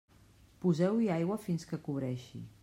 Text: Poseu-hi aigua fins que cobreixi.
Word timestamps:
Poseu-hi 0.63 1.11
aigua 1.17 1.39
fins 1.45 1.69
que 1.73 1.81
cobreixi. 1.89 2.43